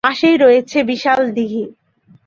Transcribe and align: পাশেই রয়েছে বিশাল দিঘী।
পাশেই 0.03 0.37
রয়েছে 0.37 0.77
বিশাল 0.83 1.21
দিঘী। 1.31 1.63